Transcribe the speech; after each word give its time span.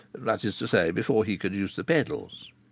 That 0.17 0.43
is 0.43 0.57
to 0.57 0.67
say, 0.67 0.89
before 0.89 1.25
he 1.25 1.37
could 1.37 1.53
use 1.53 1.75
the 1.75 1.83
pedals. 1.83 2.49